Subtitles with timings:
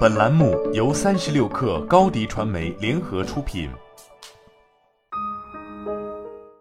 [0.00, 3.70] 本栏目由三十六氪高低传媒联合出品。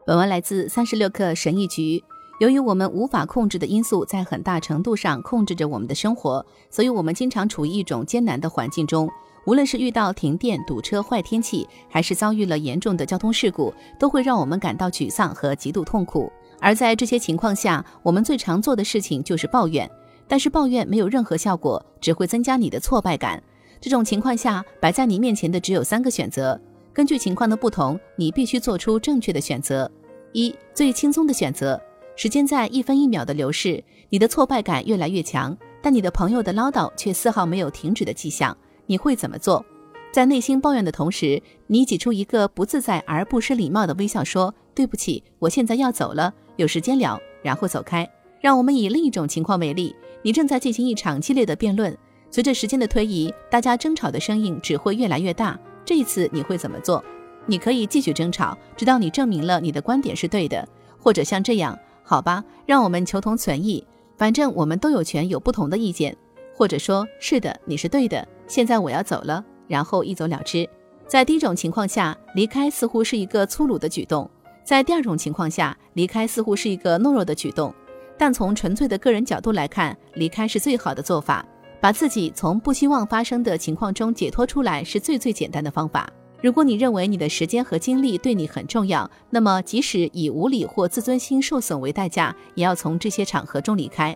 [0.06, 2.02] 本文来自三十六氪神译局。
[2.40, 9.10] 由于我们无法控制的因素在很大程度上控制着我们的生活，所以我们经常处于一种艰难的环境中。
[9.46, 16.32] 无论是遇到停电、堵车、坏天气，还是遭遇了严重的交通事故，都会让我们感到沮丧和极度痛苦。
[16.62, 19.90] 而在这些情况下，我们最常做的事情就是抱怨。
[20.30, 23.42] 但是抱怨没有任何效果，只会增加你的挫败感。
[23.82, 26.58] 这种情况下，摆在你面前的只有三个选择。
[26.94, 29.90] 根据情况的不同，你必须做出正确的选择。
[30.32, 31.82] 一、最轻松的选择。
[32.16, 38.56] 时间在一分一秒的流逝，你的挫败感越来越强，但你的朋友的唠叨却丝毫没有停止的迹象。
[38.86, 39.66] 你会怎么做？
[40.12, 48.08] 在内心抱怨的同时，你挤出一个不自在而不失礼貌的微笑，说：“对不起，我现在要走了，有时间聊。”然后走开。
[48.42, 49.96] 让我们以另一种情况为例。
[50.22, 51.96] 你正在进行一场激烈的辩论，
[52.30, 55.58] 随着时间的推移，大家争吵的声音只会越来越大。
[55.86, 57.04] 这一次你会怎么做？
[57.46, 60.68] 你可以继续争吵，直到你证明了你的观点是对的，
[61.00, 63.84] 或者像这样，好吧，让我们求同存异，
[64.18, 66.16] 反正我们都有权有不同的意见，
[66.54, 70.70] 或者说，是的，你是对的，现在我要走了，然后一走了之。
[71.08, 74.30] 在第一种情况下，离开似乎是一个粗鲁的举动；
[74.64, 77.74] 在第二种情况下，离开似乎是一个懦弱的举动。
[78.20, 81.44] 但从纯粹的个人角度来看，离开是最好的做法。
[81.80, 86.12] 把自己从不希望发生的情况中解脱出来，是最最简单的方法。
[86.42, 94.14] 如果你认为你的时间和精力对你很重要，那么即使以无理或自尊心受损为代价，也要从这些场合中离开。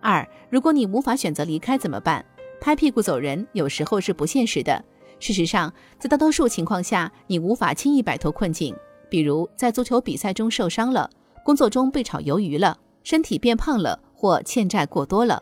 [0.00, 2.24] 二，如果你无法选择离开怎么办？
[2.58, 4.82] 拍屁股走人有时候是不现实的。
[5.20, 8.74] 事实上，在大多数情况下，你无法轻易摆脱困境。
[9.10, 11.10] 比如在足球比赛中受伤了，
[11.44, 12.76] 工作中被炒鱿鱼了。
[13.06, 15.40] 身体变胖了或欠债过多了，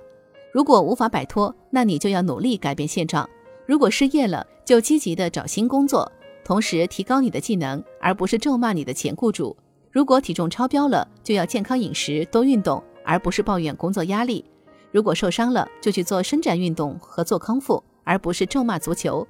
[0.52, 3.26] 如果无法摆脱，那你就要努力改变现状。
[3.64, 6.12] 如果失业了，就积极的找新工作，
[6.44, 9.56] 同时提高你的技能，而不是咒骂你的前雇主。
[9.90, 14.44] 如果体重超标了，就要健康饮食，多运动，而不是抱怨工作压力。
[14.92, 19.26] 如果受伤了，就去做伸展运动和做康复，而不是咒骂足球。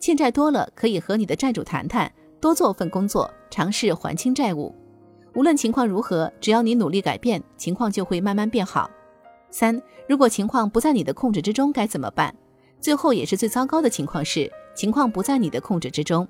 [0.00, 2.10] 欠债多了，可以和你的债主谈谈，
[2.40, 4.74] 多做份工作，尝试还清债务。
[5.34, 8.88] 无论情况如何，只要你努力改变，情况就会慢慢变好。
[9.50, 12.34] 三，如果情况不在你的控制之中，该怎么办？
[12.80, 16.26] 最后也是最糟糕的情况是，情况不在你的控制之中。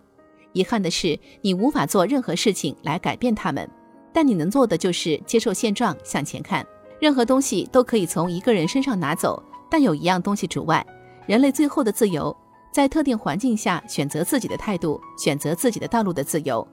[0.53, 3.69] 遗憾的是，你无法做任何事情来改变它们，
[4.13, 6.65] 但你能做的就是接受现状，向前看。
[7.01, 10.87] 任何东西都可以从一个人身上拿走，但有一样东西除外：
[11.27, 12.35] 人类最后的自由，
[12.73, 16.67] 在特定环境下选择自己的态度，选择自己的道路的自由。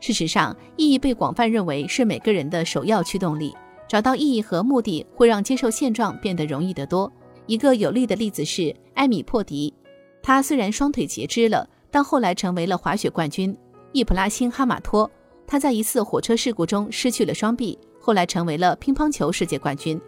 [0.00, 3.54] 事实上，意义被广泛认为是每个人的首要驱动力。
[3.86, 7.12] 找到意义和目的，会让接受现状变得容易得多。
[7.46, 9.74] 一个有力的例子是埃米·珀迪，
[10.22, 13.56] 他虽然双腿截肢了，但后来成为了滑雪冠军。
[13.92, 15.10] 易普拉辛·哈马托，
[15.46, 20.00] 他在一次火车事故中失去了双臂，后来成为了乒乓球世界冠军。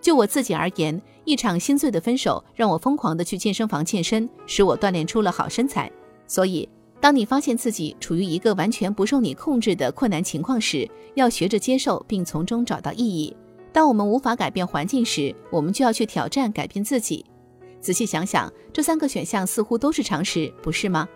[0.00, 5.92] 就我自己而言，一场心碎的分手让我疯狂地去健身房健身，使我锻炼出了好身材。
[6.26, 6.66] 所以。
[7.00, 13.34] 当你发现自己处于一个完全不受你控制的困难情况时，要学着接受并从中找到意义。
[13.72, 17.24] 当我们无法改变环境时，我们就要去挑战改变自己。
[17.80, 21.08] 仔细想想，这三个选项似乎都是常识，不是吗？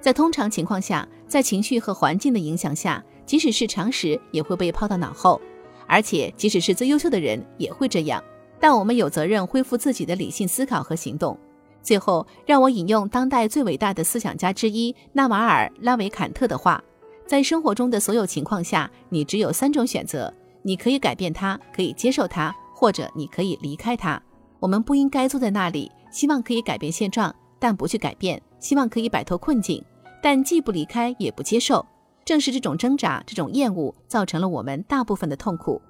[0.00, 5.38] 在通常情况下，在情绪和环境的影响下，即使是常识也会被抛到脑后，
[5.86, 8.22] 而且即使是最优秀的人也会这样。
[8.58, 11.38] 但我们有责任恢复自己的理性思考和行动。
[11.86, 16.82] 最后，让我引用当代最伟大的思想家之一纳瓦尔·拉维坎特的话：
[17.28, 24.20] 在生活中的所有情况下，你只有三种选择：你可以改变它，可以接受它，或者你可以离开它。
[24.58, 29.80] 我们不应该坐在那里，希望可以改变现状，但不去改变；希望可以摆脱困境，
[30.20, 31.86] 但既不离开也不接受。
[32.24, 35.80] 正是这种挣扎、这种厌恶，造成了我们大部分的痛苦。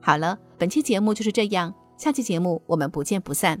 [0.00, 3.60] 好了，本期节目就是这样，下期节目我们不见不散。